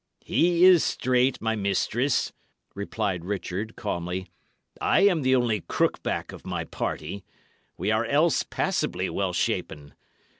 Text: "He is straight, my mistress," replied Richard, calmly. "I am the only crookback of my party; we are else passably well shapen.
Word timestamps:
"He 0.25 0.65
is 0.65 0.83
straight, 0.83 1.39
my 1.43 1.55
mistress," 1.55 2.33
replied 2.73 3.23
Richard, 3.23 3.75
calmly. 3.75 4.25
"I 4.81 5.01
am 5.01 5.21
the 5.21 5.35
only 5.35 5.61
crookback 5.61 6.31
of 6.31 6.43
my 6.43 6.63
party; 6.63 7.23
we 7.77 7.91
are 7.91 8.05
else 8.05 8.41
passably 8.41 9.11
well 9.11 9.31
shapen. 9.31 9.93